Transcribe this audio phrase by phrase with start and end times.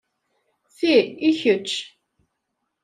[0.77, 0.95] Ti
[1.27, 1.69] i kečč.